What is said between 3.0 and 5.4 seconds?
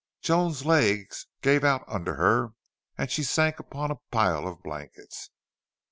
she sank upon a pile of blankets.